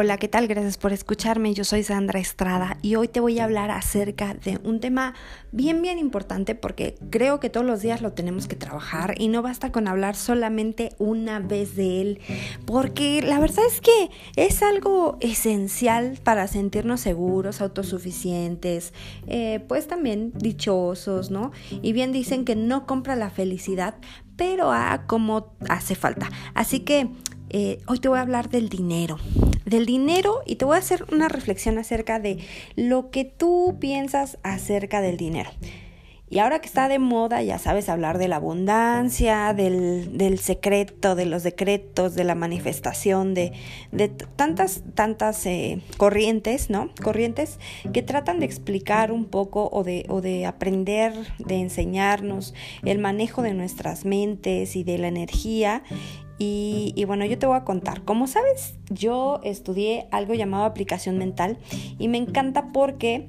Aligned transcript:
Hola, 0.00 0.16
¿qué 0.16 0.28
tal? 0.28 0.46
Gracias 0.46 0.78
por 0.78 0.92
escucharme. 0.92 1.54
Yo 1.54 1.64
soy 1.64 1.82
Sandra 1.82 2.20
Estrada 2.20 2.78
y 2.82 2.94
hoy 2.94 3.08
te 3.08 3.18
voy 3.18 3.40
a 3.40 3.44
hablar 3.44 3.72
acerca 3.72 4.32
de 4.32 4.60
un 4.62 4.78
tema 4.78 5.14
bien, 5.50 5.82
bien 5.82 5.98
importante 5.98 6.54
porque 6.54 6.94
creo 7.10 7.40
que 7.40 7.50
todos 7.50 7.66
los 7.66 7.82
días 7.82 8.00
lo 8.00 8.12
tenemos 8.12 8.46
que 8.46 8.54
trabajar 8.54 9.16
y 9.18 9.26
no 9.26 9.42
basta 9.42 9.72
con 9.72 9.88
hablar 9.88 10.14
solamente 10.14 10.90
una 10.98 11.40
vez 11.40 11.74
de 11.74 12.00
él, 12.00 12.20
porque 12.64 13.22
la 13.22 13.40
verdad 13.40 13.64
es 13.66 13.80
que 13.80 14.10
es 14.36 14.62
algo 14.62 15.16
esencial 15.18 16.16
para 16.22 16.46
sentirnos 16.46 17.00
seguros, 17.00 17.60
autosuficientes, 17.60 18.94
eh, 19.26 19.64
pues 19.66 19.88
también 19.88 20.30
dichosos, 20.32 21.32
¿no? 21.32 21.50
Y 21.82 21.92
bien 21.92 22.12
dicen 22.12 22.44
que 22.44 22.54
no 22.54 22.86
compra 22.86 23.16
la 23.16 23.30
felicidad, 23.30 23.96
pero 24.36 24.70
a 24.70 25.06
como 25.08 25.56
hace 25.68 25.96
falta. 25.96 26.30
Así 26.54 26.78
que 26.78 27.10
eh, 27.50 27.78
hoy 27.86 27.98
te 27.98 28.08
voy 28.08 28.18
a 28.18 28.22
hablar 28.22 28.50
del 28.50 28.68
dinero, 28.68 29.18
del 29.64 29.86
dinero 29.86 30.42
y 30.46 30.56
te 30.56 30.64
voy 30.64 30.76
a 30.76 30.78
hacer 30.78 31.04
una 31.12 31.28
reflexión 31.28 31.78
acerca 31.78 32.18
de 32.20 32.38
lo 32.76 33.10
que 33.10 33.24
tú 33.24 33.76
piensas 33.80 34.38
acerca 34.42 35.00
del 35.00 35.16
dinero. 35.16 35.50
Y 36.30 36.40
ahora 36.40 36.60
que 36.60 36.66
está 36.66 36.88
de 36.88 36.98
moda, 36.98 37.42
ya 37.42 37.58
sabes, 37.58 37.88
hablar 37.88 38.18
de 38.18 38.28
la 38.28 38.36
abundancia, 38.36 39.54
del, 39.54 40.38
secreto, 40.38 41.14
de 41.14 41.24
los 41.24 41.42
decretos, 41.42 42.14
de 42.14 42.24
la 42.24 42.34
manifestación, 42.34 43.32
de, 43.32 43.52
tantas, 44.36 44.82
tantas 44.94 45.46
eh, 45.46 45.80
corrientes, 45.96 46.68
¿no? 46.68 46.90
Corrientes 47.02 47.58
que 47.94 48.02
tratan 48.02 48.40
de 48.40 48.46
explicar 48.46 49.10
un 49.10 49.24
poco 49.24 49.70
o 49.72 49.84
de, 49.84 50.04
o 50.10 50.20
de 50.20 50.44
aprender, 50.44 51.14
de 51.38 51.60
enseñarnos 51.60 52.52
el 52.84 52.98
manejo 52.98 53.40
de 53.40 53.54
nuestras 53.54 54.04
mentes 54.04 54.76
y 54.76 54.84
de 54.84 54.98
la 54.98 55.08
energía 55.08 55.82
y, 56.38 57.04
bueno, 57.06 57.24
yo 57.24 57.38
te 57.38 57.46
voy 57.46 57.56
a 57.56 57.64
contar. 57.64 58.02
Como 58.02 58.26
sabes, 58.26 58.74
yo 58.90 59.40
estudié 59.42 60.06
algo 60.10 60.34
llamado 60.34 60.64
aplicación 60.64 61.18
mental 61.18 61.58
y 61.98 62.08
me 62.08 62.18
encanta 62.18 62.70
porque 62.72 63.28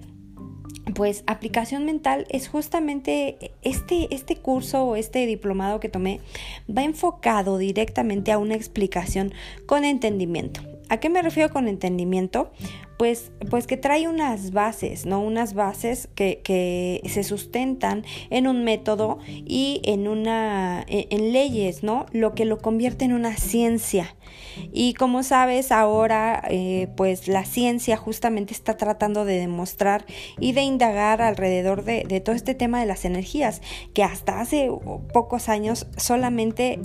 pues 0.96 1.24
aplicación 1.28 1.86
mental 1.86 2.26
es 2.30 2.48
justamente 2.48 3.52
este, 3.62 4.14
este 4.14 4.38
curso 4.38 4.84
o 4.84 4.96
este 4.96 5.26
diplomado 5.28 5.80
que 5.80 5.88
tomé 5.88 6.20
va 6.68 6.84
enfocado 6.84 7.58
directamente 7.58 8.32
a 8.32 8.38
una 8.38 8.56
explicación 8.56 9.34
con 9.66 9.86
entendimiento. 9.86 10.62
¿A 10.90 10.98
qué 10.98 11.10
me 11.10 11.22
refiero 11.22 11.52
con 11.52 11.68
entendimiento? 11.68 12.52
Pues, 13.00 13.32
pues 13.50 13.66
que 13.66 13.78
trae 13.78 14.10
unas 14.10 14.52
bases, 14.52 15.06
¿no? 15.06 15.22
Unas 15.22 15.54
bases 15.54 16.10
que, 16.16 16.42
que 16.44 17.02
se 17.08 17.24
sustentan 17.24 18.04
en 18.30 18.46
un 18.46 18.66
método 18.66 19.20
y 19.30 19.80
en 19.86 20.10
una 20.10 20.84
en 20.86 21.32
leyes, 21.32 21.82
¿no? 21.82 22.08
Lo 22.12 22.36
que 22.36 22.44
lo 22.44 22.58
convierte 22.58 23.06
en 23.06 23.14
una 23.14 23.38
ciencia. 23.38 24.18
Y 24.74 24.96
como 24.96 25.24
sabes, 25.24 25.72
ahora 25.72 26.44
eh, 26.50 26.90
pues 26.98 27.30
la 27.30 27.46
ciencia 27.46 27.96
justamente 27.96 28.54
está 28.54 28.76
tratando 28.76 29.24
de 29.24 29.40
demostrar 29.40 30.06
y 30.38 30.52
de 30.52 30.64
indagar 30.64 31.22
alrededor 31.22 31.86
de, 31.86 32.04
de 32.04 32.20
todo 32.20 32.36
este 32.36 32.54
tema 32.54 32.82
de 32.82 32.86
las 32.86 33.06
energías, 33.06 33.62
que 33.94 34.04
hasta 34.04 34.42
hace 34.42 34.70
pocos 35.14 35.48
años 35.48 35.88
solamente 35.96 36.82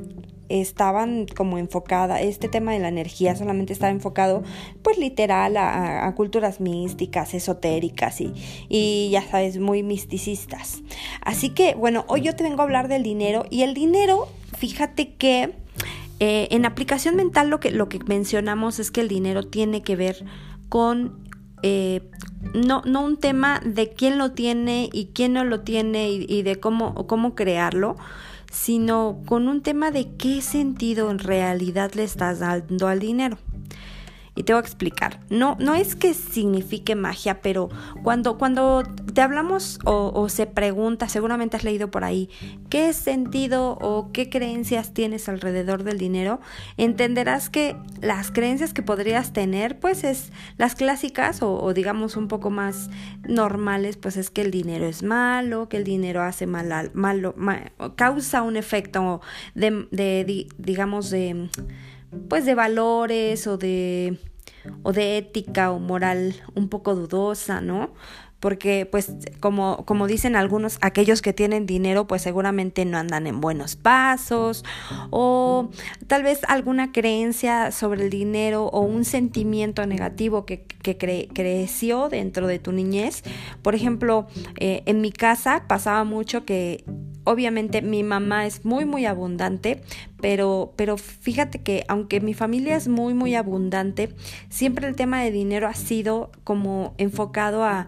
estaban 0.48 1.26
como 1.26 1.58
enfocada, 1.58 2.20
este 2.20 2.48
tema 2.48 2.72
de 2.72 2.78
la 2.78 2.88
energía 2.88 3.36
solamente 3.36 3.72
estaba 3.72 3.90
enfocado 3.90 4.42
pues 4.82 4.98
literal 4.98 5.56
a, 5.56 6.12
culturas 6.16 6.60
místicas, 6.60 7.34
esotéricas 7.34 8.20
y, 8.20 8.32
y, 8.68 9.10
ya 9.10 9.22
sabes, 9.22 9.58
muy 9.58 9.82
misticistas. 9.82 10.82
Así 11.20 11.50
que 11.50 11.74
bueno, 11.74 12.04
hoy 12.08 12.22
yo 12.22 12.36
te 12.36 12.44
vengo 12.44 12.60
a 12.60 12.64
hablar 12.64 12.88
del 12.88 13.02
dinero 13.02 13.46
y 13.50 13.62
el 13.62 13.74
dinero, 13.74 14.28
fíjate 14.56 15.14
que 15.14 15.54
eh, 16.20 16.48
en 16.50 16.64
aplicación 16.64 17.16
mental 17.16 17.50
lo 17.50 17.60
que, 17.60 17.70
lo 17.70 17.88
que 17.88 17.98
mencionamos 18.06 18.78
es 18.78 18.90
que 18.90 19.00
el 19.00 19.08
dinero 19.08 19.42
tiene 19.42 19.82
que 19.82 19.96
ver 19.96 20.24
con 20.68 21.24
eh, 21.62 22.02
no, 22.52 22.82
no 22.84 23.00
un 23.02 23.16
tema 23.16 23.60
de 23.64 23.90
quién 23.90 24.18
lo 24.18 24.32
tiene 24.32 24.90
y 24.92 25.06
quién 25.14 25.32
no 25.32 25.44
lo 25.44 25.62
tiene 25.62 26.10
y, 26.10 26.26
y 26.28 26.42
de 26.42 26.56
cómo, 26.56 27.06
cómo 27.06 27.34
crearlo, 27.34 27.96
sino 28.54 29.20
con 29.26 29.48
un 29.48 29.62
tema 29.62 29.90
de 29.90 30.14
qué 30.16 30.40
sentido 30.40 31.10
en 31.10 31.18
realidad 31.18 31.92
le 31.94 32.04
estás 32.04 32.38
dando 32.38 32.86
al 32.86 33.00
dinero. 33.00 33.36
Y 34.36 34.42
te 34.42 34.52
voy 34.52 34.60
a 34.60 34.64
explicar. 34.64 35.20
No, 35.30 35.56
no 35.60 35.74
es 35.74 35.94
que 35.94 36.12
signifique 36.12 36.96
magia, 36.96 37.40
pero 37.40 37.68
cuando, 38.02 38.36
cuando 38.36 38.82
te 39.12 39.20
hablamos 39.20 39.78
o, 39.84 40.28
se 40.28 40.46
pregunta, 40.46 41.08
seguramente 41.08 41.56
has 41.56 41.62
leído 41.62 41.90
por 41.90 42.02
ahí, 42.04 42.28
qué 42.68 42.92
sentido 42.92 43.78
o 43.80 44.10
qué 44.12 44.28
creencias 44.28 44.92
tienes 44.92 45.28
alrededor 45.28 45.84
del 45.84 45.98
dinero, 45.98 46.40
entenderás 46.76 47.48
que 47.48 47.76
las 48.00 48.32
creencias 48.32 48.74
que 48.74 48.82
podrías 48.82 49.32
tener, 49.32 49.78
pues 49.78 50.02
es 50.02 50.32
las 50.56 50.74
clásicas 50.74 51.40
o, 51.40 51.72
digamos 51.72 52.16
un 52.16 52.26
poco 52.26 52.50
más 52.50 52.90
normales, 53.28 53.96
pues 53.96 54.16
es 54.16 54.30
que 54.30 54.42
el 54.42 54.50
dinero 54.50 54.86
es 54.86 55.04
malo, 55.04 55.68
que 55.68 55.76
el 55.76 55.84
dinero 55.84 56.22
hace 56.22 56.46
mal, 56.46 56.90
malo, 56.92 57.34
causa 57.94 58.42
un 58.42 58.56
efecto 58.56 59.20
de, 59.54 60.46
digamos, 60.58 61.10
de 61.10 61.48
pues 62.28 62.44
de 62.44 62.54
valores 62.54 63.46
o 63.46 63.56
de 63.56 64.18
o 64.82 64.92
de 64.92 65.18
ética 65.18 65.70
o 65.70 65.78
moral 65.78 66.34
un 66.54 66.68
poco 66.68 66.94
dudosa, 66.94 67.60
¿no? 67.60 67.92
porque 68.44 68.84
pues 68.84 69.10
como, 69.40 69.86
como 69.86 70.06
dicen 70.06 70.36
algunos, 70.36 70.76
aquellos 70.82 71.22
que 71.22 71.32
tienen 71.32 71.64
dinero 71.64 72.06
pues 72.06 72.20
seguramente 72.20 72.84
no 72.84 72.98
andan 72.98 73.26
en 73.26 73.40
buenos 73.40 73.74
pasos 73.74 74.66
o 75.08 75.70
tal 76.08 76.24
vez 76.24 76.40
alguna 76.46 76.92
creencia 76.92 77.70
sobre 77.70 78.04
el 78.04 78.10
dinero 78.10 78.66
o 78.66 78.82
un 78.82 79.06
sentimiento 79.06 79.86
negativo 79.86 80.44
que, 80.44 80.62
que 80.62 80.98
creció 81.32 82.10
dentro 82.10 82.46
de 82.46 82.58
tu 82.58 82.72
niñez. 82.72 83.22
Por 83.62 83.74
ejemplo, 83.74 84.26
eh, 84.60 84.82
en 84.84 85.00
mi 85.00 85.10
casa 85.10 85.64
pasaba 85.66 86.04
mucho 86.04 86.44
que 86.44 86.84
obviamente 87.24 87.82
mi 87.82 88.02
mamá 88.02 88.46
es 88.46 88.64
muy 88.64 88.84
muy 88.84 89.06
abundante, 89.06 89.82
pero 90.20 90.72
pero 90.76 90.96
fíjate 90.96 91.62
que 91.62 91.84
aunque 91.88 92.20
mi 92.20 92.34
familia 92.34 92.76
es 92.76 92.88
muy 92.88 93.14
muy 93.14 93.34
abundante, 93.34 94.14
siempre 94.48 94.86
el 94.86 94.96
tema 94.96 95.22
de 95.22 95.30
dinero 95.30 95.66
ha 95.66 95.74
sido 95.74 96.30
como 96.44 96.94
enfocado 96.98 97.64
a, 97.64 97.86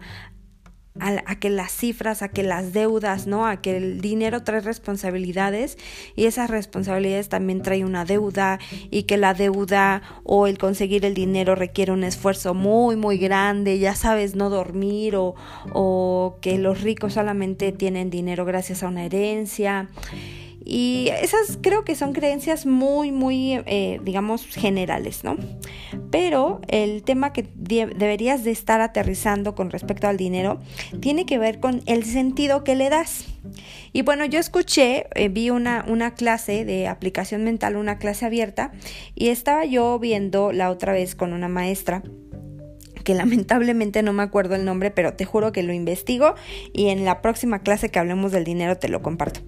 a, 0.99 1.35
que 1.39 1.49
las 1.49 1.71
cifras, 1.71 2.21
a 2.21 2.29
que 2.29 2.43
las 2.43 2.73
deudas, 2.73 3.27
¿no? 3.27 3.45
A 3.45 3.61
que 3.61 3.77
el 3.77 4.01
dinero 4.01 4.43
trae 4.43 4.61
responsabilidades 4.61 5.77
y 6.15 6.25
esas 6.25 6.49
responsabilidades 6.49 7.29
también 7.29 7.61
trae 7.61 7.85
una 7.85 8.05
deuda 8.05 8.59
y 8.91 9.03
que 9.03 9.17
la 9.17 9.33
deuda 9.33 10.01
o 10.23 10.47
el 10.47 10.57
conseguir 10.57 11.05
el 11.05 11.13
dinero 11.13 11.55
requiere 11.55 11.91
un 11.91 12.03
esfuerzo 12.03 12.53
muy, 12.53 12.95
muy 12.95 13.17
grande, 13.17 13.79
ya 13.79 13.95
sabes, 13.95 14.35
no 14.35 14.49
dormir 14.49 15.15
o, 15.15 15.35
o 15.73 16.37
que 16.41 16.57
los 16.57 16.81
ricos 16.81 17.13
solamente 17.13 17.71
tienen 17.71 18.09
dinero 18.09 18.45
gracias 18.45 18.83
a 18.83 18.87
una 18.87 19.05
herencia. 19.05 19.89
Y 20.69 21.07
esas 21.21 21.57
creo 21.61 21.85
que 21.85 21.95
son 21.95 22.11
creencias 22.11 22.65
muy, 22.65 23.13
muy, 23.13 23.53
eh, 23.65 24.01
digamos, 24.03 24.45
generales, 24.45 25.23
¿no? 25.23 25.37
Pero 26.11 26.59
el 26.67 27.03
tema 27.03 27.31
que 27.31 27.47
deberías 27.55 28.43
de 28.43 28.51
estar 28.51 28.81
aterrizando 28.81 29.55
con 29.55 29.69
respecto 29.69 30.09
al 30.09 30.17
dinero 30.17 30.59
tiene 30.99 31.25
que 31.25 31.37
ver 31.37 31.61
con 31.61 31.83
el 31.85 32.03
sentido 32.03 32.65
que 32.65 32.75
le 32.75 32.89
das. 32.89 33.27
Y 33.93 34.01
bueno, 34.01 34.25
yo 34.25 34.39
escuché, 34.39 35.07
eh, 35.15 35.29
vi 35.29 35.51
una, 35.51 35.85
una 35.87 36.15
clase 36.15 36.65
de 36.65 36.89
aplicación 36.89 37.45
mental, 37.45 37.77
una 37.77 37.97
clase 37.97 38.25
abierta, 38.25 38.73
y 39.15 39.29
estaba 39.29 39.63
yo 39.63 39.97
viendo 39.99 40.51
la 40.51 40.69
otra 40.69 40.91
vez 40.91 41.15
con 41.15 41.31
una 41.31 41.47
maestra 41.47 42.03
que 43.07 43.13
lamentablemente 43.15 44.03
no 44.03 44.11
me 44.11 44.21
acuerdo 44.21 44.55
el 44.55 44.65
nombre, 44.65 44.91
pero 44.91 45.13
te 45.13 45.23
juro 45.23 45.53
que 45.53 45.63
lo 45.63 45.71
investigo 45.71 46.35
y 46.73 46.89
en 46.89 47.05
la 47.05 47.21
próxima 47.21 47.59
clase 47.59 47.89
que 47.89 47.99
hablemos 47.99 48.33
del 48.33 48.43
dinero 48.43 48.75
te 48.75 48.89
lo 48.89 49.01
comparto. 49.01 49.39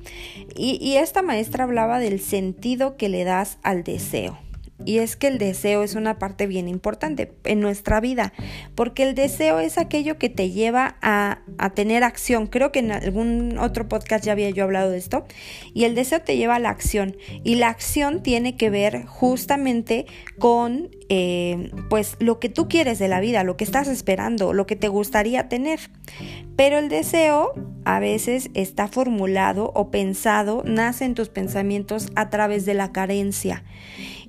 Y, 0.56 0.80
y 0.82 0.96
esta 0.96 1.24
maestra 1.24 1.66
hablaba 1.66 2.00
del 2.00 2.22
sentido 2.22 2.96
que 2.96 3.10
le 3.10 3.26
das 3.26 3.58
al 3.62 3.84
deseo. 3.84 4.38
Y 4.86 5.00
es 5.00 5.16
que 5.16 5.28
el 5.28 5.38
deseo 5.38 5.84
es 5.84 5.96
una 5.96 6.20
parte 6.20 6.48
bien 6.48 6.68
importante 6.68 7.34
en 7.44 7.60
nuestra 7.60 8.00
vida, 8.00 8.34
porque 8.76 9.04
el 9.04 9.16
deseo 9.16 9.60
es 9.60 9.78
aquello 9.78 10.18
que 10.18 10.30
te 10.30 10.52
lleva 10.52 10.98
a, 11.02 11.42
a, 11.58 11.72
tener 11.72 12.04
acción. 12.04 12.48
Creo 12.48 12.72
que 12.72 12.80
en 12.80 12.92
algún 12.92 13.58
otro 13.58 13.90
podcast 13.90 14.24
ya 14.26 14.32
había 14.32 14.50
yo 14.50 14.64
hablado 14.64 14.92
de 14.92 14.98
esto. 14.98 15.26
Y 15.74 15.84
el 15.84 15.96
deseo 15.96 16.22
te 16.22 16.38
lleva 16.38 16.56
a 16.56 16.60
la 16.60 16.70
acción. 16.70 17.18
Y 17.44 17.56
la 17.56 17.68
acción 17.68 18.24
tiene 18.24 18.56
que 18.56 18.70
ver 18.70 19.06
justamente 19.06 20.06
con 20.38 20.90
eh, 21.12 21.72
pues 21.90 22.16
lo 22.20 22.40
que 22.40 22.50
tú 22.50 22.68
quieres 22.68 23.00
de 23.00 23.08
la 23.08 23.20
vida, 23.20 23.44
lo 23.44 23.58
que 23.58 23.64
estás 23.64 23.88
esperando, 23.88 24.54
lo 24.54 24.68
que 24.68 24.76
te 24.76 24.88
gustaría 24.88 25.50
tener. 25.50 25.80
Pero 26.56 26.78
el 26.78 26.88
deseo 26.88 27.54
a 27.84 28.00
veces 28.00 28.52
está 28.54 28.88
formulado 28.88 29.72
o 29.74 29.90
pensado, 29.90 30.62
nace 30.66 31.06
en 31.06 31.16
tus 31.16 31.30
pensamientos 31.30 32.10
a 32.16 32.30
través 32.30 32.66
de 32.66 32.76
la 32.76 32.92
carencia. 32.92 33.64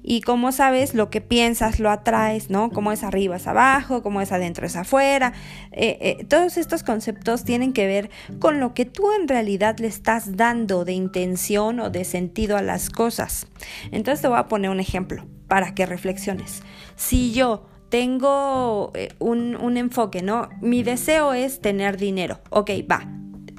Y 0.02 0.23
como 0.23 0.52
sabes, 0.52 0.94
lo 0.94 1.11
que 1.11 1.20
piensas 1.20 1.79
lo 1.79 1.91
atraes, 1.91 2.50
¿no? 2.50 2.70
Como 2.70 2.93
es 2.93 3.02
arriba 3.02 3.37
es 3.37 3.47
abajo, 3.47 4.02
como 4.02 4.20
es 4.20 4.32
adentro 4.32 4.67
es 4.67 4.76
afuera. 4.76 5.32
Eh, 5.73 5.99
eh, 6.00 6.25
todos 6.25 6.56
estos 6.56 6.82
conceptos 6.82 7.44
tienen 7.44 7.73
que 7.73 7.87
ver 7.87 8.11
con 8.38 8.61
lo 8.61 8.75
que 8.75 8.85
tú 8.85 9.12
en 9.12 9.29
realidad 9.29 9.79
le 9.79 9.88
estás 9.88 10.37
dando 10.37 10.85
de 10.85 10.93
intención 10.93 11.81
o 11.81 11.91
de 11.91 12.05
sentido 12.05 12.56
a 12.56 12.62
las 12.62 12.91
cosas. 12.91 13.47
Entonces 13.91 14.23
te 14.23 14.29
voy 14.29 14.38
a 14.38 14.49
poner 14.49 14.70
un 14.70 14.81
ejemplo 14.81 15.26
para 15.49 15.75
que 15.75 15.87
reflexiones. 15.87 16.62
Si 16.97 17.32
yo 17.32 17.67
tengo 17.91 18.93
eh, 18.94 19.08
un, 19.19 19.56
un 19.56 19.76
enfoque, 19.76 20.23
¿no? 20.23 20.49
Mi 20.61 20.82
deseo 20.82 21.35
es 21.35 21.61
tener 21.61 21.97
dinero. 21.97 22.41
Ok, 22.50 22.70
va, 22.91 23.02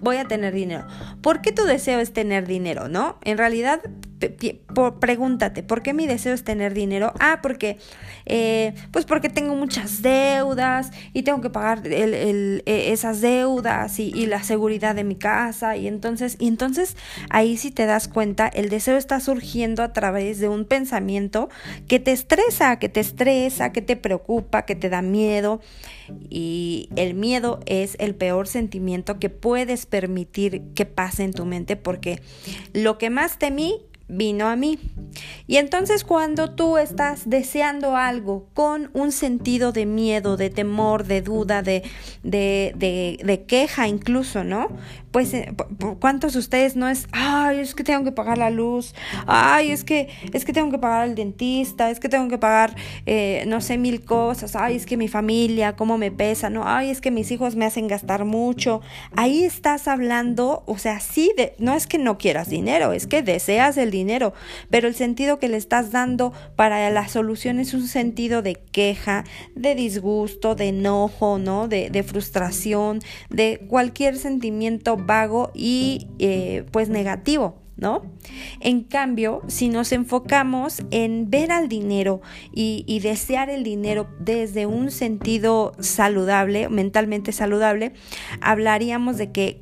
voy 0.02 0.18
a 0.18 0.26
tener 0.26 0.54
dinero. 0.54 0.88
¿Por 1.22 1.42
qué 1.42 1.52
tu 1.52 1.64
deseo 1.64 2.00
es 2.00 2.14
tener 2.14 2.48
dinero, 2.48 2.88
no? 2.88 3.20
En 3.24 3.38
realidad, 3.38 3.82
pregúntate, 5.00 5.64
¿por 5.64 5.82
qué 5.82 5.94
mi 5.94 6.08
deseo 6.08 6.34
es 6.34 6.44
tener 6.44 6.74
dinero? 6.74 7.14
Ah, 7.20 7.40
porque, 7.42 7.78
eh, 8.26 8.74
pues 8.92 9.06
porque 9.06 9.30
tengo 9.30 9.56
muchas 9.56 10.02
deudas 10.02 10.92
y 11.14 11.24
tengo 11.24 11.42
que 11.42 11.50
pagar 11.50 11.82
e, 11.86 12.62
esas 12.66 13.22
deudas 13.22 14.00
y, 14.00 14.12
la 14.32 14.44
seguridad 14.44 14.96
de 14.96 15.04
mi 15.04 15.16
casa 15.16 15.76
y 15.76 15.88
entonces, 15.88 16.38
y 16.40 16.48
entonces 16.48 16.96
ahí 17.30 17.58
si 17.58 17.72
te 17.72 17.86
das 17.86 18.08
cuenta, 18.08 18.48
el 18.48 18.70
deseo 18.70 18.98
está 18.98 19.20
surgiendo 19.20 19.84
a 19.84 19.94
través 19.94 20.40
de 20.40 20.48
un 20.48 20.66
pensamiento 20.66 21.50
que 21.88 22.00
te 22.00 22.12
estresa, 22.12 22.78
que 22.78 22.88
te 22.88 23.00
estresa, 23.00 23.72
que 23.72 23.82
te 23.82 23.96
preocupa, 23.96 24.66
que 24.66 24.76
te 24.76 24.90
da 24.90 25.02
miedo 25.02 25.60
y 26.30 26.90
el 26.96 27.16
miedo 27.16 27.60
es 27.66 27.96
el 28.00 28.16
peor 28.16 28.48
sentimiento 28.48 29.20
que 29.20 29.30
puedes 29.30 29.86
permitir 29.86 30.62
que 30.76 30.86
pase 30.86 31.24
en 31.24 31.34
tu 31.34 31.46
mente 31.46 31.76
porque 31.76 32.22
lo 32.74 32.98
que 32.98 33.10
más 33.10 33.40
temí 33.40 33.82
vino 34.12 34.48
a 34.48 34.56
mí. 34.56 34.78
Y 35.48 35.58
entonces 35.58 36.04
cuando 36.04 36.52
tú 36.52 36.78
estás 36.78 37.30
deseando 37.30 37.96
algo 37.98 38.48
con 38.54 38.90
un 38.94 39.12
sentido 39.12 39.72
de 39.72 39.86
miedo, 39.86 40.38
de 40.38 40.50
temor, 40.50 41.06
de 41.06 41.22
duda, 41.22 41.62
de, 41.62 41.84
de, 42.24 42.74
de, 43.24 43.44
queja 43.46 43.88
incluso, 43.88 44.44
¿no? 44.44 44.70
Pues 45.12 45.34
eh, 45.34 45.54
cuántos 46.00 46.34
de 46.34 46.40
ustedes 46.40 46.78
no 46.78 46.88
es, 46.88 47.08
ay, 47.12 47.60
es 47.60 47.76
que 47.76 47.84
tengo 47.84 48.06
que 48.06 48.14
pagar 48.14 48.38
la 48.38 48.50
luz, 48.50 48.96
ay, 49.28 49.72
es 49.72 49.84
que, 49.84 50.08
es 50.32 50.46
que 50.46 50.54
tengo 50.54 50.72
que 50.72 50.78
pagar 50.78 51.02
al 51.02 51.16
dentista, 51.16 51.90
es 51.90 52.00
que 52.00 52.08
tengo 52.08 52.30
que 52.30 52.38
pagar, 52.38 52.74
eh, 53.06 53.44
no 53.48 53.60
sé, 53.60 53.78
mil 53.78 54.06
cosas, 54.06 54.56
ay, 54.56 54.78
es 54.78 54.86
que 54.86 54.96
mi 54.96 55.10
familia, 55.10 55.76
cómo 55.76 55.98
me 55.98 56.12
pesa, 56.12 56.50
no, 56.50 56.64
ay, 56.66 56.92
es 56.92 57.02
que 57.02 57.12
mis 57.12 57.30
hijos 57.32 57.58
me 57.58 57.66
hacen 57.66 57.90
gastar 57.90 58.24
mucho. 58.24 58.80
Ahí 59.18 59.44
estás 59.44 59.90
hablando, 59.90 60.64
o 60.66 60.78
sea, 60.78 61.02
sí, 61.02 61.34
de, 61.36 61.56
no 61.60 61.74
es 61.74 61.88
que 61.88 61.98
no 61.98 62.18
quieras 62.18 62.48
dinero, 62.50 62.94
es 62.94 63.06
que 63.06 63.22
deseas 63.22 63.76
el 63.76 63.92
dinero 63.92 64.01
dinero, 64.02 64.34
pero 64.70 64.88
el 64.88 64.96
sentido 64.96 65.40
que 65.40 65.48
le 65.48 65.58
estás 65.58 65.92
dando 65.92 66.34
para 66.56 66.90
la 66.90 67.08
solución 67.08 67.60
es 67.60 67.74
un 67.74 67.88
sentido 67.88 68.42
de 68.42 68.56
queja, 68.56 69.24
de 69.56 69.76
disgusto, 69.76 70.56
de 70.56 70.70
enojo, 70.70 71.38
¿no? 71.38 71.68
De, 71.68 72.04
frustración, 72.04 73.00
de 73.30 73.66
cualquier 73.68 74.18
sentimiento 74.18 74.98
vago 74.98 75.52
y 75.54 76.08
eh, 76.20 76.66
pues 76.72 76.90
negativo. 76.90 77.58
¿No? 77.78 78.04
En 78.60 78.84
cambio, 78.84 79.42
si 79.48 79.68
nos 79.68 79.92
enfocamos 79.92 80.84
en 80.92 81.32
ver 81.32 81.52
al 81.52 81.68
dinero 81.68 82.22
y, 82.54 83.00
desear 83.00 83.50
el 83.50 83.64
dinero 83.64 84.08
desde 84.20 84.68
un 84.68 84.92
sentido 84.92 85.72
saludable, 85.80 86.70
mentalmente 86.70 87.32
saludable, 87.32 87.94
hablaríamos 88.40 89.18
de 89.18 89.32
que 89.32 89.62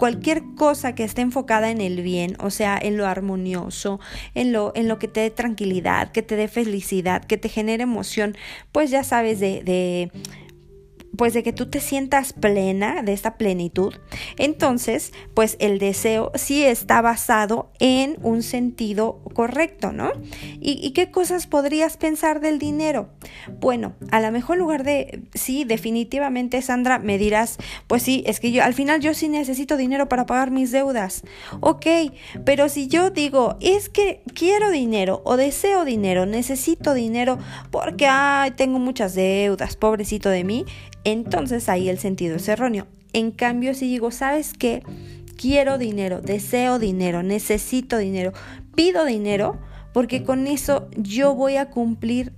cualquier 0.00 0.42
cosa 0.56 0.94
que 0.94 1.04
esté 1.04 1.20
enfocada 1.20 1.70
en 1.70 1.82
el 1.82 2.00
bien, 2.00 2.34
o 2.40 2.48
sea, 2.48 2.78
en 2.80 2.96
lo 2.96 3.06
armonioso, 3.06 4.00
en 4.34 4.50
lo, 4.50 4.72
en 4.74 4.88
lo 4.88 4.98
que 4.98 5.08
te 5.08 5.20
dé 5.20 5.30
tranquilidad, 5.30 6.10
que 6.10 6.22
te 6.22 6.36
dé 6.36 6.48
felicidad, 6.48 7.22
que 7.22 7.36
te 7.36 7.50
genere 7.50 7.82
emoción, 7.82 8.34
pues 8.72 8.90
ya 8.90 9.04
sabes 9.04 9.40
de, 9.40 9.62
de 9.62 10.10
pues 11.16 11.34
de 11.34 11.42
que 11.42 11.52
tú 11.52 11.66
te 11.66 11.80
sientas 11.80 12.32
plena 12.32 13.02
de 13.02 13.12
esta 13.12 13.36
plenitud, 13.36 13.94
entonces 14.38 15.12
pues 15.34 15.56
el 15.60 15.78
deseo 15.78 16.32
sí 16.34 16.64
está 16.64 17.02
basado 17.02 17.70
en 17.78 18.18
un 18.22 18.42
sentido 18.42 19.20
correcto, 19.34 19.92
¿no? 19.92 20.12
¿Y, 20.60 20.90
qué 20.90 21.10
cosas 21.10 21.46
podrías 21.46 21.96
pensar 21.96 22.40
del 22.40 22.58
dinero? 22.58 23.10
Bueno, 23.60 23.94
a 24.10 24.20
lo 24.20 24.30
mejor 24.32 24.56
en 24.56 24.60
lugar 24.60 24.84
de, 24.84 25.22
sí, 25.34 25.64
definitivamente 25.64 26.60
Sandra, 26.62 26.98
me 26.98 27.18
dirás, 27.18 27.58
pues 27.86 28.02
sí, 28.02 28.22
es 28.26 28.40
que 28.40 28.52
yo 28.52 28.62
al 28.64 28.74
final 28.74 29.00
yo 29.00 29.14
sí 29.14 29.28
necesito 29.28 29.76
dinero 29.76 30.08
para 30.08 30.26
pagar 30.26 30.50
mis 30.50 30.70
deudas. 30.72 31.22
Ok, 31.60 31.86
pero 32.44 32.68
si 32.68 32.88
yo 32.88 33.10
digo, 33.10 33.56
es 33.60 33.88
que 33.88 34.22
quiero 34.34 34.70
dinero 34.70 35.22
o 35.24 35.36
deseo 35.36 35.84
dinero, 35.84 36.26
necesito 36.26 36.94
dinero 36.94 37.38
porque, 37.70 38.06
ay, 38.06 38.52
tengo 38.52 38.78
muchas 38.78 39.14
deudas, 39.14 39.76
pobrecito 39.76 40.28
de 40.28 40.44
mí, 40.44 40.64
entonces 41.04 41.68
ahí 41.68 41.88
el 41.88 41.98
sentido 41.98 42.36
es 42.36 42.48
erróneo. 42.48 42.86
En 43.12 43.30
cambio, 43.30 43.74
si 43.74 43.86
digo, 43.86 44.10
¿sabes 44.10 44.52
qué? 44.52 44.82
Quiero 45.36 45.78
dinero, 45.78 46.20
deseo 46.20 46.78
dinero, 46.78 47.22
necesito 47.22 47.98
dinero, 47.98 48.32
pido 48.74 49.04
dinero, 49.04 49.58
porque 49.92 50.22
con 50.22 50.46
eso 50.46 50.88
yo 50.96 51.34
voy 51.34 51.56
a 51.56 51.70
cumplir 51.70 52.32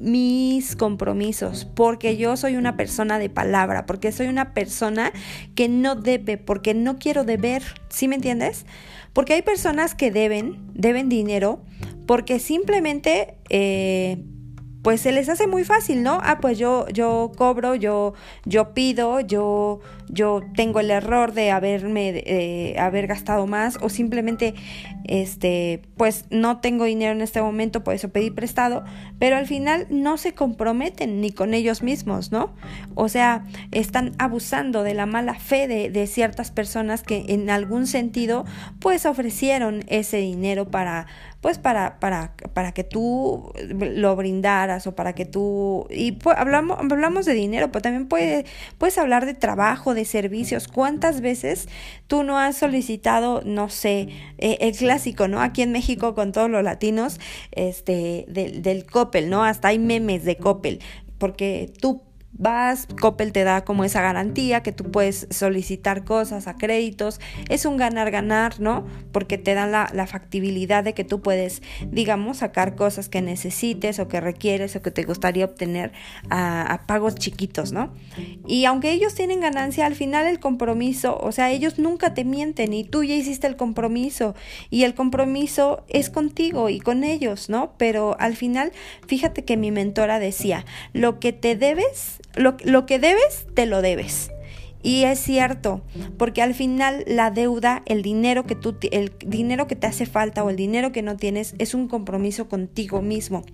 mis 0.00 0.76
compromisos, 0.76 1.64
porque 1.64 2.16
yo 2.16 2.36
soy 2.36 2.56
una 2.56 2.76
persona 2.76 3.18
de 3.18 3.30
palabra, 3.30 3.86
porque 3.86 4.12
soy 4.12 4.26
una 4.26 4.52
persona 4.52 5.12
que 5.54 5.68
no 5.68 5.94
debe, 5.94 6.36
porque 6.36 6.74
no 6.74 6.98
quiero 6.98 7.24
deber, 7.24 7.62
¿sí 7.88 8.08
me 8.08 8.16
entiendes? 8.16 8.66
Porque 9.12 9.34
hay 9.34 9.42
personas 9.42 9.94
que 9.94 10.10
deben, 10.10 10.58
deben 10.74 11.08
dinero, 11.08 11.62
porque 12.06 12.40
simplemente 12.40 13.36
eh, 13.48 14.18
pues 14.84 15.00
se 15.00 15.12
les 15.12 15.30
hace 15.30 15.46
muy 15.46 15.64
fácil, 15.64 16.02
¿no? 16.02 16.18
Ah, 16.22 16.40
pues 16.42 16.58
yo, 16.58 16.86
yo 16.90 17.32
cobro, 17.36 17.74
yo, 17.74 18.12
yo 18.44 18.74
pido, 18.74 19.20
yo, 19.20 19.80
yo 20.10 20.42
tengo 20.54 20.78
el 20.78 20.90
error 20.90 21.32
de 21.32 21.50
haberme, 21.50 22.74
haber 22.78 23.06
gastado 23.06 23.46
más 23.46 23.78
o 23.80 23.88
simplemente, 23.88 24.54
este, 25.04 25.80
pues 25.96 26.26
no 26.28 26.60
tengo 26.60 26.84
dinero 26.84 27.12
en 27.12 27.22
este 27.22 27.40
momento, 27.40 27.82
por 27.82 27.94
eso 27.94 28.10
pedí 28.10 28.30
prestado, 28.30 28.84
pero 29.18 29.36
al 29.36 29.46
final 29.46 29.86
no 29.88 30.18
se 30.18 30.34
comprometen 30.34 31.22
ni 31.22 31.32
con 31.32 31.54
ellos 31.54 31.82
mismos, 31.82 32.30
¿no? 32.30 32.54
O 32.94 33.08
sea, 33.08 33.46
están 33.72 34.12
abusando 34.18 34.82
de 34.82 34.92
la 34.92 35.06
mala 35.06 35.34
fe 35.34 35.66
de, 35.66 35.88
de 35.88 36.06
ciertas 36.06 36.50
personas 36.50 37.02
que 37.02 37.24
en 37.28 37.48
algún 37.48 37.86
sentido, 37.86 38.44
pues 38.80 39.06
ofrecieron 39.06 39.82
ese 39.88 40.18
dinero 40.18 40.70
para, 40.70 41.06
pues 41.44 41.58
para, 41.58 42.00
para, 42.00 42.32
para 42.54 42.72
que 42.72 42.84
tú 42.84 43.52
lo 43.68 44.16
brindaras 44.16 44.86
o 44.86 44.94
para 44.94 45.14
que 45.14 45.26
tú... 45.26 45.86
Y 45.90 46.16
hablamos, 46.34 46.78
hablamos 46.78 47.26
de 47.26 47.34
dinero, 47.34 47.70
pero 47.70 47.82
también 47.82 48.08
puede, 48.08 48.46
puedes 48.78 48.96
hablar 48.96 49.26
de 49.26 49.34
trabajo, 49.34 49.92
de 49.92 50.06
servicios. 50.06 50.68
¿Cuántas 50.68 51.20
veces 51.20 51.68
tú 52.06 52.22
no 52.22 52.38
has 52.38 52.56
solicitado, 52.56 53.42
no 53.44 53.68
sé, 53.68 54.08
eh, 54.38 54.56
el 54.60 54.74
clásico, 54.74 55.28
¿no? 55.28 55.42
Aquí 55.42 55.60
en 55.60 55.72
México 55.72 56.14
con 56.14 56.32
todos 56.32 56.48
los 56.48 56.64
latinos, 56.64 57.20
este, 57.52 58.24
del, 58.26 58.62
del 58.62 58.86
Coppel, 58.86 59.28
¿no? 59.28 59.44
Hasta 59.44 59.68
hay 59.68 59.78
memes 59.78 60.24
de 60.24 60.38
Coppel, 60.38 60.80
porque 61.18 61.70
tú 61.78 62.00
vas, 62.36 62.86
Coppel 63.00 63.32
te 63.32 63.44
da 63.44 63.64
como 63.64 63.84
esa 63.84 64.02
garantía 64.02 64.62
que 64.62 64.72
tú 64.72 64.90
puedes 64.90 65.26
solicitar 65.30 66.04
cosas 66.04 66.48
a 66.48 66.56
créditos, 66.56 67.20
es 67.48 67.64
un 67.64 67.76
ganar-ganar, 67.76 68.60
¿no? 68.60 68.86
Porque 69.12 69.38
te 69.38 69.54
dan 69.54 69.72
la, 69.72 70.04
factibilidad 70.04 70.84
de 70.84 70.92
que 70.92 71.02
tú 71.02 71.22
puedes, 71.22 71.62
digamos, 71.90 72.38
sacar 72.38 72.76
cosas 72.76 73.08
que 73.08 73.22
necesites 73.22 73.98
o 73.98 74.06
que 74.06 74.20
requieres 74.20 74.76
o 74.76 74.82
que 74.82 74.90
te 74.90 75.04
gustaría 75.04 75.44
obtener 75.44 75.92
a, 76.28 76.82
pagos 76.86 77.14
chiquitos, 77.14 77.72
¿no? 77.72 77.94
Y 78.46 78.66
aunque 78.66 78.92
ellos 78.92 79.14
tienen 79.14 79.40
ganancia, 79.40 79.86
al 79.86 79.94
final 79.94 80.26
el 80.26 80.40
compromiso, 80.40 81.18
o 81.18 81.32
sea, 81.32 81.50
ellos 81.50 81.78
nunca 81.78 82.12
te 82.12 82.24
mienten 82.24 82.72
y 82.74 82.84
tú 82.84 83.02
ya 83.04 83.14
hiciste 83.14 83.46
el 83.46 83.56
compromiso 83.56 84.34
y 84.70 84.82
el 84.82 84.94
compromiso 84.94 85.84
es 85.88 86.10
contigo 86.10 86.68
y 86.68 86.80
con 86.80 87.04
ellos, 87.04 87.48
¿no? 87.48 87.72
Pero 87.78 88.16
al 88.18 88.36
final, 88.36 88.72
fíjate 89.06 89.44
que 89.44 89.56
mi 89.56 89.70
mentora 89.70 90.18
decía, 90.18 90.66
lo 90.92 91.18
que 91.18 91.32
te 91.32 91.56
debes 91.56 92.20
lo, 92.36 92.86
que 92.86 92.98
debes, 92.98 93.46
te 93.54 93.66
lo 93.66 93.82
debes. 93.82 94.30
Y 94.82 95.04
es 95.04 95.18
cierto, 95.18 95.80
porque 96.18 96.42
al 96.42 96.52
final 96.52 97.04
la 97.06 97.30
deuda, 97.30 97.82
el 97.86 98.02
dinero 98.02 98.44
que 98.44 98.54
tú 98.54 98.76
el 98.90 99.12
dinero 99.24 99.66
que 99.66 99.76
te 99.76 99.86
hace 99.86 100.04
falta 100.04 100.44
o 100.44 100.50
el 100.50 100.56
dinero 100.56 100.92
que 100.92 101.00
no 101.00 101.16
tienes 101.16 101.54
es 101.56 101.72
un 101.72 101.88
compromiso 101.88 102.50
contigo 102.50 103.00
mismo. 103.00 103.44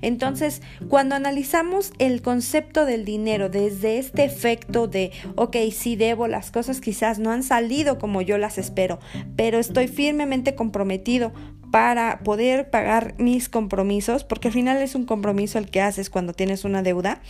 Entonces, 0.00 0.62
cuando 0.88 1.16
analizamos 1.16 1.92
el 1.98 2.22
concepto 2.22 2.86
del 2.86 3.04
dinero 3.04 3.50
desde 3.50 3.98
este 3.98 4.24
efecto 4.24 4.88
de, 4.88 5.12
ok, 5.36 5.54
sí 5.70 5.96
debo, 5.96 6.28
las 6.28 6.50
cosas 6.50 6.80
quizás 6.80 7.18
no 7.18 7.30
han 7.30 7.42
salido 7.42 7.98
como 7.98 8.22
yo 8.22 8.38
las 8.38 8.56
espero, 8.56 9.00
pero 9.36 9.58
estoy 9.58 9.86
firmemente 9.86 10.54
comprometido 10.54 11.32
para 11.70 12.20
poder 12.20 12.70
pagar 12.70 13.14
mis 13.18 13.48
compromisos, 13.48 14.24
porque 14.24 14.48
al 14.48 14.54
final 14.54 14.78
es 14.78 14.94
un 14.94 15.04
compromiso 15.04 15.58
el 15.58 15.70
que 15.70 15.80
haces 15.80 16.10
cuando 16.10 16.32
tienes 16.32 16.64
una 16.64 16.82
deuda. 16.82 17.20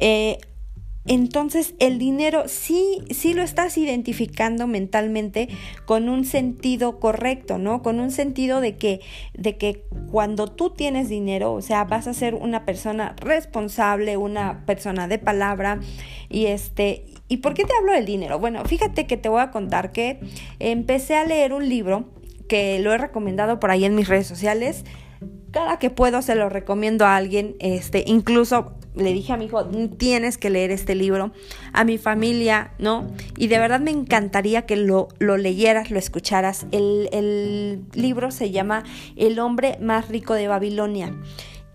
Eh, 0.00 0.38
entonces 1.08 1.74
el 1.78 1.98
dinero 1.98 2.44
sí, 2.48 2.98
sí 3.10 3.32
lo 3.32 3.42
estás 3.42 3.78
identificando 3.78 4.66
mentalmente 4.66 5.48
con 5.86 6.10
un 6.10 6.26
sentido 6.26 7.00
correcto, 7.00 7.56
¿no? 7.56 7.82
Con 7.82 7.98
un 7.98 8.10
sentido 8.10 8.60
de 8.60 8.76
que, 8.76 9.00
de 9.32 9.56
que 9.56 9.84
cuando 10.10 10.48
tú 10.48 10.68
tienes 10.68 11.08
dinero, 11.08 11.54
o 11.54 11.62
sea, 11.62 11.84
vas 11.84 12.06
a 12.08 12.14
ser 12.14 12.34
una 12.34 12.66
persona 12.66 13.16
responsable, 13.20 14.18
una 14.18 14.66
persona 14.66 15.08
de 15.08 15.18
palabra 15.18 15.80
y 16.28 16.46
este... 16.46 17.06
¿Y 17.30 17.38
por 17.38 17.52
qué 17.52 17.64
te 17.64 17.74
hablo 17.78 17.92
del 17.92 18.06
dinero? 18.06 18.38
Bueno, 18.38 18.64
fíjate 18.64 19.06
que 19.06 19.18
te 19.18 19.28
voy 19.28 19.42
a 19.42 19.50
contar 19.50 19.92
que 19.92 20.18
empecé 20.58 21.14
a 21.14 21.26
leer 21.26 21.52
un 21.52 21.68
libro 21.68 22.08
que 22.48 22.78
lo 22.80 22.92
he 22.92 22.98
recomendado 22.98 23.60
por 23.60 23.70
ahí 23.70 23.84
en 23.84 23.94
mis 23.94 24.08
redes 24.08 24.26
sociales. 24.26 24.84
Cada 25.52 25.78
que 25.78 25.90
puedo 25.90 26.22
se 26.22 26.34
lo 26.34 26.48
recomiendo 26.48 27.06
a 27.06 27.16
alguien, 27.16 27.56
este, 27.60 28.04
incluso 28.06 28.74
le 28.94 29.12
dije 29.12 29.32
a 29.32 29.36
mi 29.36 29.46
hijo, 29.46 29.64
tienes 29.96 30.38
que 30.38 30.50
leer 30.50 30.70
este 30.70 30.94
libro, 30.94 31.32
a 31.72 31.84
mi 31.84 31.98
familia, 31.98 32.72
¿no? 32.78 33.06
Y 33.36 33.46
de 33.46 33.58
verdad 33.58 33.80
me 33.80 33.90
encantaría 33.90 34.66
que 34.66 34.76
lo, 34.76 35.08
lo 35.18 35.36
leyeras, 35.36 35.90
lo 35.90 35.98
escucharas. 35.98 36.66
El, 36.72 37.08
el 37.12 37.84
libro 37.94 38.30
se 38.30 38.50
llama 38.50 38.84
El 39.16 39.38
hombre 39.38 39.78
más 39.80 40.08
rico 40.08 40.34
de 40.34 40.48
Babilonia 40.48 41.14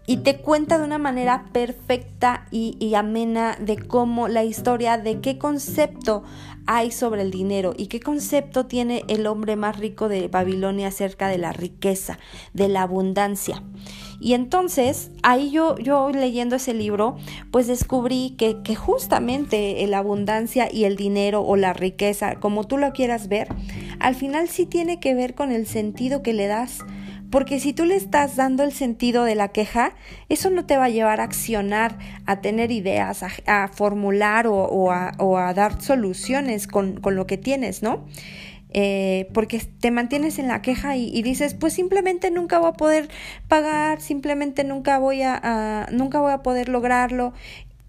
y 0.06 0.18
te 0.18 0.38
cuenta 0.38 0.78
de 0.78 0.84
una 0.84 0.98
manera 0.98 1.46
perfecta 1.54 2.43
y, 2.54 2.94
amena 2.94 3.58
de 3.60 3.78
cómo 3.78 4.28
la 4.28 4.44
historia, 4.44 5.00
de 5.00 5.20
qué 5.22 5.40
concepto 5.40 6.24
hay 6.68 6.92
sobre 6.92 7.24
el 7.24 7.32
dinero 7.32 7.74
y 7.76 7.88
qué 7.88 8.00
concepto 8.00 8.68
tiene 8.68 9.04
el 9.08 9.26
hombre 9.26 9.56
más 9.56 9.80
rico 9.80 10.08
de 10.08 10.28
Babilonia 10.28 10.90
acerca 10.90 11.28
de 11.28 11.40
la 11.40 11.52
riqueza, 11.52 12.20
de 12.54 12.70
la 12.70 12.84
abundancia. 12.84 13.64
Y 14.20 14.34
entonces, 14.36 15.12
ahí 15.24 15.52
yo, 15.52 15.78
yo 15.78 16.10
leyendo 16.12 16.56
ese 16.56 16.74
libro, 16.74 17.18
pues 17.52 17.68
descubrí 17.68 18.36
que, 18.38 18.62
que 18.62 18.76
justamente 18.76 19.86
la 19.88 19.98
abundancia 19.98 20.70
y 20.72 20.86
el 20.86 20.96
dinero 20.96 21.42
o 21.42 21.56
la 21.56 21.74
riqueza, 21.74 22.36
como 22.36 22.66
tú 22.66 22.78
lo 22.78 22.94
quieras 22.94 23.28
ver, 23.28 23.50
al 24.00 24.16
final 24.16 24.48
sí 24.48 24.66
tiene 24.66 25.00
que 25.00 25.16
ver 25.16 25.34
con 25.34 25.52
el 25.52 25.66
sentido 25.66 26.22
que 26.22 26.34
le 26.34 26.48
das 26.48 26.80
porque 27.34 27.60
si 27.60 27.74
tú 27.74 27.86
le 27.86 27.96
estás 27.96 28.36
dando 28.36 28.62
el 28.62 28.72
sentido 28.72 29.24
de 29.24 29.34
la 29.34 29.48
queja, 29.48 29.96
eso 30.30 30.52
no 30.52 30.68
te 30.68 30.78
va 30.78 30.86
a 30.86 30.90
llevar 30.90 31.20
a 31.20 31.24
accionar, 31.24 31.98
a 32.28 32.42
tener 32.42 32.70
ideas, 32.70 33.24
a, 33.24 33.68
formular 33.70 34.46
o, 34.46 34.92
a, 34.92 35.54
dar 35.56 35.82
soluciones 35.82 36.68
con, 36.68 37.02
lo 37.04 37.26
que 37.26 37.40
tienes, 37.40 37.82
¿no? 37.82 38.06
Eh, 38.70 39.32
porque 39.34 39.60
te 39.80 39.90
mantienes 39.90 40.38
en 40.38 40.48
la 40.48 40.62
queja 40.62 40.96
y, 40.96 41.24
dices, 41.24 41.56
pues 41.56 41.74
simplemente 41.74 42.30
nunca 42.30 42.60
voy 42.60 42.70
a 42.70 42.74
poder 42.74 43.10
pagar, 43.48 44.00
simplemente 44.00 44.64
nunca 44.64 45.00
voy 45.00 45.24
a, 45.24 45.88
nunca 45.92 46.20
voy 46.20 46.34
a 46.34 46.44
poder 46.44 46.70
lograrlo. 46.70 47.34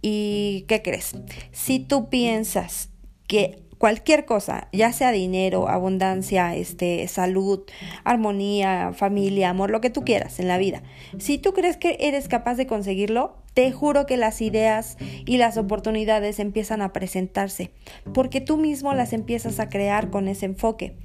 ¿Y 0.00 0.64
qué 0.68 0.80
crees? 0.80 1.16
Si 1.52 1.80
tú 1.80 2.08
piensas 2.08 2.88
que 3.26 3.62
cualquier 3.78 4.25
cosa, 4.25 4.69
ya 4.73 4.93
sea 4.93 5.12
dinero, 5.12 5.69
abundancia, 5.69 6.54
este, 6.54 7.07
salud, 7.09 7.61
armonía, 8.04 8.93
familia, 8.95 9.50
amor, 9.50 9.71
lo 9.71 9.81
que 9.81 9.90
tú 9.90 10.04
quieras 10.04 10.40
en 10.40 10.49
la 10.49 10.59
vida. 10.59 10.83
Si 11.19 11.38
tú 11.38 11.52
crees 11.52 11.76
que 11.76 11.97
eres 12.00 12.28
capaz 12.28 12.54
de 12.57 12.66
conseguirlo, 12.66 13.37
te 13.54 13.71
juro 13.73 14.07
que 14.07 14.16
las 14.16 14.40
ideas 14.40 14.97
y 15.25 15.37
las 15.37 15.57
oportunidades 15.57 16.40
empiezan 16.40 16.83
a 16.83 16.93
presentarse, 16.93 17.71
porque 18.12 18.40
tú 18.40 18.57
mismo 18.57 18.93
las 18.95 19.12
empiezas 19.12 19.61
a 19.61 19.69
crear 19.69 20.11
con 20.11 20.28
ese 20.28 20.47
enfoque. 20.47 20.97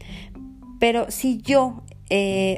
Pero 0.79 1.11
si 1.11 1.41
yo 1.41 1.83
eh, 2.09 2.57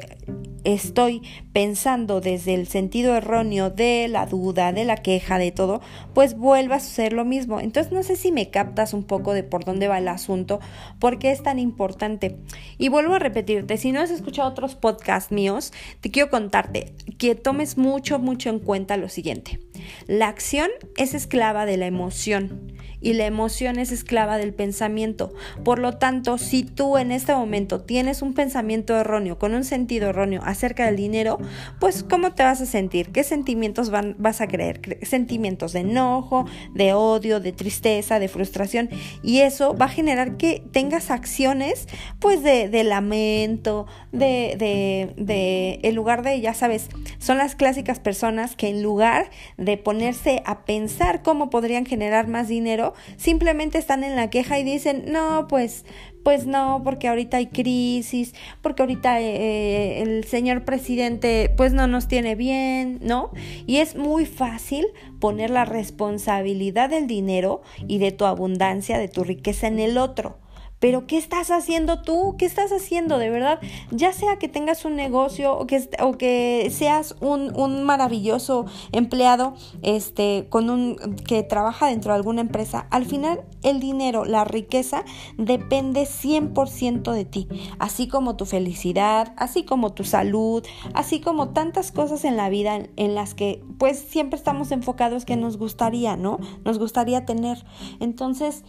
estoy 0.64 1.22
pensando 1.52 2.20
desde 2.20 2.54
el 2.54 2.66
sentido 2.66 3.14
erróneo 3.14 3.70
de 3.70 4.08
la 4.08 4.26
duda, 4.26 4.72
de 4.72 4.84
la 4.84 4.96
queja, 4.96 5.38
de 5.38 5.52
todo, 5.52 5.80
pues 6.14 6.36
vuelva 6.36 6.76
a 6.76 6.80
suceder 6.80 7.12
lo 7.12 7.24
mismo. 7.24 7.60
Entonces 7.60 7.92
no 7.92 8.02
sé 8.02 8.16
si 8.16 8.32
me 8.32 8.50
captas 8.50 8.94
un 8.94 9.04
poco 9.04 9.34
de 9.34 9.42
por 9.42 9.64
dónde 9.64 9.88
va 9.88 9.98
el 9.98 10.08
asunto, 10.08 10.60
porque 10.98 11.30
es 11.30 11.42
tan 11.42 11.58
importante. 11.58 12.38
Y 12.78 12.88
vuelvo 12.88 13.14
a 13.14 13.18
repetirte, 13.18 13.76
si 13.76 13.92
no 13.92 14.00
has 14.00 14.10
escuchado 14.10 14.48
otros 14.48 14.74
podcasts 14.74 15.32
míos, 15.32 15.72
te 16.00 16.10
quiero 16.10 16.30
contarte 16.30 16.94
que 17.18 17.34
tomes 17.34 17.76
mucho, 17.76 18.18
mucho 18.18 18.50
en 18.50 18.58
cuenta 18.58 18.96
lo 18.96 19.08
siguiente. 19.08 19.60
La 20.06 20.28
acción 20.28 20.70
es 20.96 21.14
esclava 21.14 21.66
de 21.66 21.76
la 21.76 21.86
emoción 21.86 22.72
y 23.02 23.14
la 23.14 23.26
emoción 23.26 23.78
es 23.78 23.90
esclava 23.90 24.38
del 24.38 24.54
pensamiento. 24.54 25.32
Por 25.64 25.78
lo 25.78 25.94
tanto, 25.98 26.38
si 26.38 26.62
tú 26.62 26.96
en 26.96 27.10
este 27.10 27.34
momento 27.34 27.80
tienes 27.80 28.22
un 28.22 28.32
pensamiento 28.32 28.96
erróneo, 28.96 29.38
con 29.38 29.54
un 29.54 29.64
sentido 29.64 30.08
erróneo 30.08 30.40
acerca 30.44 30.86
del 30.86 30.96
dinero, 30.96 31.38
pues 31.78 32.02
¿cómo 32.02 32.32
te 32.32 32.42
vas 32.42 32.60
a 32.60 32.66
sentir? 32.66 33.12
¿Qué 33.12 33.24
sentimientos 33.24 33.90
van, 33.90 34.16
vas 34.18 34.40
a 34.40 34.48
creer? 34.48 34.98
Sentimientos 35.02 35.72
de 35.72 35.80
enojo, 35.80 36.46
de 36.74 36.92
odio, 36.94 37.40
de 37.40 37.52
tristeza, 37.52 38.18
de 38.18 38.28
frustración. 38.28 38.88
Y 39.22 39.40
eso 39.40 39.74
va 39.74 39.86
a 39.86 39.88
generar 39.88 40.36
que 40.36 40.62
tengas 40.72 41.10
acciones 41.10 41.88
pues 42.18 42.42
de, 42.42 42.68
de 42.68 42.84
lamento, 42.84 43.86
de, 44.12 44.56
de, 44.58 45.14
de, 45.16 45.80
en 45.82 45.94
lugar 45.94 46.22
de, 46.22 46.40
ya 46.40 46.54
sabes, 46.54 46.88
son 47.18 47.38
las 47.38 47.54
clásicas 47.54 48.00
personas 48.00 48.56
que 48.56 48.68
en 48.68 48.82
lugar 48.82 49.30
de 49.56 49.76
ponerse 49.76 50.42
a 50.46 50.64
pensar 50.64 51.22
cómo 51.22 51.50
podrían 51.50 51.86
generar 51.86 52.28
más 52.28 52.48
dinero, 52.48 52.94
simplemente 53.16 53.78
están 53.78 54.04
en 54.04 54.16
la 54.16 54.30
queja 54.30 54.58
y 54.58 54.64
dicen, 54.64 55.04
no, 55.08 55.46
pues, 55.48 55.84
pues 56.22 56.46
no, 56.46 56.82
porque 56.84 57.08
ahorita 57.08 57.38
hay 57.38 57.46
crisis, 57.46 58.34
porque 58.60 58.82
ahorita 58.82 59.20
eh, 59.20 60.02
el 60.02 60.24
señor 60.24 60.64
presidente 60.64 61.52
pues 61.56 61.72
no 61.72 61.86
nos 61.86 62.08
tiene 62.08 62.34
bien, 62.34 62.98
¿no? 63.02 63.30
Y 63.66 63.78
es 63.78 63.96
muy 63.96 64.26
fácil 64.26 64.86
poner 65.20 65.50
la 65.50 65.64
responsabilidad 65.64 66.90
del 66.90 67.06
dinero 67.06 67.62
y 67.88 67.98
de 67.98 68.12
tu 68.12 68.24
abundancia, 68.24 68.98
de 68.98 69.08
tu 69.08 69.24
riqueza 69.24 69.66
en 69.66 69.78
el 69.78 69.98
otro. 69.98 70.41
Pero 70.82 71.06
¿qué 71.06 71.16
estás 71.16 71.52
haciendo 71.52 72.02
tú? 72.02 72.34
¿Qué 72.36 72.44
estás 72.44 72.72
haciendo 72.72 73.18
de 73.18 73.30
verdad? 73.30 73.60
Ya 73.92 74.12
sea 74.12 74.40
que 74.40 74.48
tengas 74.48 74.84
un 74.84 74.96
negocio 74.96 75.56
o 75.56 75.64
que, 75.64 75.88
o 76.00 76.18
que 76.18 76.72
seas 76.72 77.14
un, 77.20 77.56
un 77.56 77.84
maravilloso 77.84 78.66
empleado 78.90 79.54
este, 79.82 80.48
con 80.48 80.70
un, 80.70 80.96
que 81.24 81.44
trabaja 81.44 81.86
dentro 81.86 82.10
de 82.10 82.16
alguna 82.16 82.40
empresa, 82.40 82.88
al 82.90 83.06
final 83.06 83.42
el 83.62 83.78
dinero, 83.78 84.24
la 84.24 84.44
riqueza 84.44 85.04
depende 85.38 86.02
100% 86.02 87.12
de 87.12 87.24
ti, 87.26 87.46
así 87.78 88.08
como 88.08 88.34
tu 88.34 88.44
felicidad, 88.44 89.34
así 89.36 89.62
como 89.62 89.92
tu 89.92 90.02
salud, 90.02 90.66
así 90.94 91.20
como 91.20 91.50
tantas 91.50 91.92
cosas 91.92 92.24
en 92.24 92.36
la 92.36 92.48
vida 92.48 92.74
en, 92.74 92.90
en 92.96 93.14
las 93.14 93.34
que 93.34 93.62
pues 93.78 94.00
siempre 94.00 94.36
estamos 94.36 94.72
enfocados 94.72 95.26
que 95.26 95.36
nos 95.36 95.58
gustaría, 95.58 96.16
¿no? 96.16 96.40
Nos 96.64 96.80
gustaría 96.80 97.24
tener. 97.24 97.64
Entonces, 98.00 98.64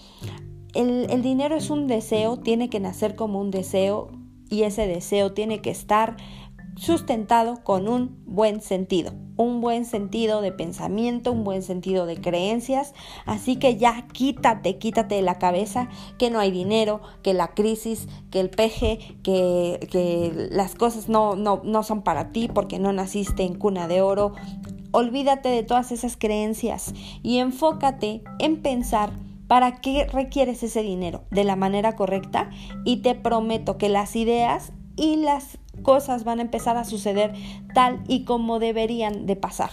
el, 0.73 1.21
dinero 1.21 1.55
es 1.55 1.69
un 1.69 1.87
deseo, 1.87 2.37
tiene 2.37 2.69
que 2.69 2.79
nacer 2.79 3.15
como 3.15 3.39
un 3.39 3.51
deseo 3.51 4.09
y 4.49 4.63
ese 4.63 4.87
deseo 4.87 5.33
tiene 5.33 5.61
que 5.61 5.69
estar 5.69 6.17
sustentado 6.75 7.63
con 7.63 7.87
un 7.87 8.23
buen 8.25 8.59
sentido, 8.61 9.13
un 9.37 9.61
buen 9.61 9.85
sentido 9.85 10.41
de 10.41 10.51
pensamiento, 10.51 11.31
un 11.31 11.43
buen 11.43 11.61
sentido 11.61 12.07
de 12.07 12.19
creencias. 12.19 12.93
Así 13.27 13.57
que 13.57 13.77
ya 13.77 14.07
quítate, 14.11 14.79
quítate 14.79 15.15
de 15.15 15.21
la 15.21 15.37
cabeza 15.37 15.89
que 16.17 16.31
no 16.31 16.39
hay 16.39 16.49
dinero, 16.49 17.01
que 17.21 17.35
la 17.35 17.53
crisis, 17.53 18.07
que 18.31 18.39
el 18.39 18.49
peje, 18.49 19.17
que, 19.21 19.87
que 19.91 20.49
las 20.51 20.73
cosas 20.73 21.09
no, 21.09 21.35
no, 21.35 21.61
no 21.63 21.83
son 21.83 22.01
para 22.01 22.31
ti 22.31 22.49
porque 22.51 22.79
no 22.79 22.91
naciste 22.91 23.43
en 23.43 23.55
cuna 23.55 23.87
de 23.87 24.01
oro. 24.01 24.33
Olvídate 24.91 25.49
de 25.49 25.63
todas 25.63 25.91
esas 25.91 26.17
creencias 26.17 26.93
y 27.21 27.37
enfócate 27.37 28.23
en 28.39 28.61
pensar 28.61 29.11
¿Para 29.47 29.81
qué 29.81 30.07
requieres 30.11 30.63
ese 30.63 30.81
dinero? 30.81 31.23
De 31.31 31.43
la 31.43 31.55
manera 31.55 31.95
correcta 31.95 32.49
y 32.85 32.97
te 32.97 33.15
prometo 33.15 33.77
que 33.77 33.89
las 33.89 34.15
ideas 34.15 34.73
y 34.95 35.17
las 35.17 35.57
cosas 35.81 36.23
van 36.23 36.39
a 36.39 36.43
empezar 36.43 36.77
a 36.77 36.85
suceder 36.85 37.33
tal 37.73 38.01
y 38.07 38.23
como 38.23 38.59
deberían 38.59 39.25
de 39.25 39.35
pasar. 39.35 39.71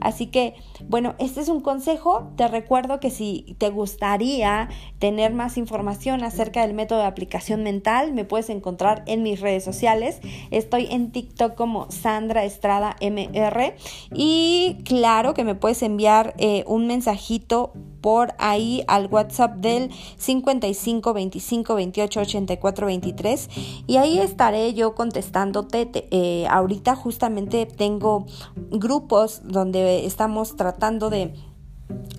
Así 0.00 0.26
que, 0.26 0.54
bueno, 0.88 1.14
este 1.18 1.40
es 1.40 1.48
un 1.48 1.60
consejo. 1.60 2.30
Te 2.36 2.48
recuerdo 2.48 3.00
que 3.00 3.10
si 3.10 3.56
te 3.58 3.70
gustaría 3.70 4.68
tener 4.98 5.32
más 5.32 5.58
información 5.58 6.24
acerca 6.24 6.62
del 6.62 6.74
método 6.74 7.00
de 7.00 7.06
aplicación 7.06 7.62
mental, 7.62 8.12
me 8.12 8.24
puedes 8.24 8.50
encontrar 8.50 9.02
en 9.06 9.22
mis 9.22 9.40
redes 9.40 9.64
sociales. 9.64 10.20
Estoy 10.50 10.86
en 10.90 11.10
TikTok 11.12 11.54
como 11.54 11.90
Sandra 11.90 12.44
Estrada 12.44 12.96
MR 13.00 13.74
y 14.12 14.78
claro 14.84 15.34
que 15.34 15.44
me 15.44 15.54
puedes 15.54 15.82
enviar 15.82 16.34
eh, 16.38 16.64
un 16.66 16.86
mensajito 16.86 17.72
por 18.00 18.34
ahí 18.38 18.84
al 18.86 19.06
WhatsApp 19.06 19.56
del 19.56 19.90
55 20.18 21.12
25 21.12 21.74
28 21.74 22.20
84 22.20 22.86
23 22.86 23.48
y 23.86 23.96
ahí 23.96 24.18
estaré 24.18 24.72
yo 24.74 24.94
contestándote. 24.94 26.08
Eh, 26.10 26.46
ahorita 26.48 26.94
justamente 26.94 27.37
tengo 27.66 28.26
grupos 28.70 29.42
donde 29.44 30.06
estamos 30.06 30.56
tratando 30.56 31.10
de 31.10 31.34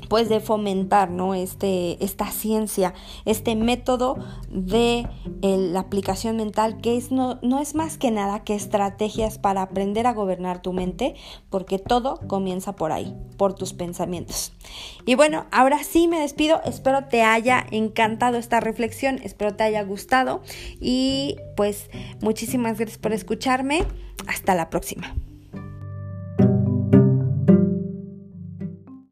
pues 0.09 0.27
de 0.27 0.39
fomentar 0.39 1.11
¿no? 1.11 1.35
este, 1.35 2.03
esta 2.03 2.31
ciencia, 2.31 2.93
este 3.25 3.55
método 3.55 4.17
de 4.49 5.07
la 5.41 5.79
aplicación 5.79 6.35
mental 6.37 6.81
que 6.81 6.97
es, 6.97 7.11
no, 7.11 7.39
no 7.41 7.59
es 7.59 7.75
más 7.75 7.97
que 7.97 8.11
nada 8.11 8.43
que 8.43 8.55
estrategias 8.55 9.37
para 9.37 9.61
aprender 9.61 10.07
a 10.07 10.13
gobernar 10.13 10.61
tu 10.61 10.73
mente, 10.73 11.15
porque 11.49 11.79
todo 11.79 12.19
comienza 12.27 12.75
por 12.75 12.91
ahí, 12.91 13.15
por 13.37 13.53
tus 13.53 13.73
pensamientos. 13.73 14.51
Y 15.05 15.15
bueno, 15.15 15.45
ahora 15.51 15.83
sí 15.83 16.07
me 16.07 16.19
despido, 16.19 16.61
espero 16.65 17.05
te 17.05 17.21
haya 17.21 17.65
encantado 17.71 18.37
esta 18.37 18.59
reflexión, 18.59 19.19
espero 19.23 19.55
te 19.55 19.63
haya 19.63 19.83
gustado 19.83 20.41
y 20.81 21.37
pues 21.55 21.89
muchísimas 22.21 22.77
gracias 22.77 22.97
por 22.97 23.13
escucharme, 23.13 23.85
hasta 24.27 24.55
la 24.55 24.69
próxima. 24.69 25.15